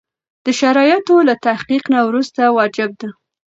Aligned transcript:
د 0.45 0.47
شرایطو 0.59 1.15
له 1.27 1.33
تحقق 1.45 1.83
نه 1.93 1.99
وروسته 2.07 2.41
واجب 2.57 2.89
ده. 3.01 3.09